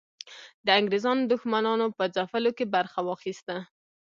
[0.65, 3.57] د انګریزانو دښمنانو په ځپلو کې برخه واخیسته.